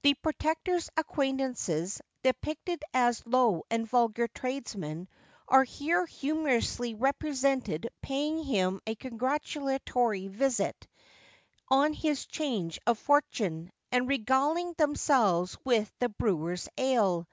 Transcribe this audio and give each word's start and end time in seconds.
The 0.00 0.14
Protector's 0.14 0.88
acquaintances 0.96 2.00
(depicted 2.22 2.82
as 2.94 3.22
low 3.26 3.64
and 3.70 3.86
vulgar 3.86 4.26
tradesmen) 4.26 5.08
are 5.46 5.64
here 5.64 6.06
humorously 6.06 6.94
represented 6.94 7.86
paying 8.00 8.42
him 8.44 8.80
a 8.86 8.94
congratulatory 8.94 10.28
visit 10.28 10.86
on 11.68 11.92
his 11.92 12.24
change 12.24 12.78
of 12.86 12.98
fortune, 12.98 13.70
and 13.92 14.08
regaling 14.08 14.72
themselves 14.78 15.58
with 15.66 15.92
the 15.98 16.08
'Brewer's' 16.08 16.70
ale. 16.78 17.28